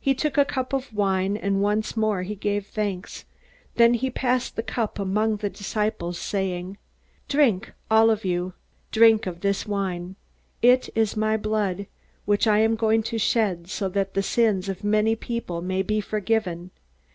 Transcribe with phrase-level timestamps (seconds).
[0.00, 3.26] He took a cup of wine, and once more he gave thanks.
[3.74, 6.78] Then he passed the cup among the disciples, saying:
[7.28, 8.54] "Drink all of you
[8.90, 10.16] drink of this wine.
[10.62, 11.86] It is my blood,
[12.24, 16.00] which I am going to shed so that the sins of many people may be
[16.00, 16.70] forgiven.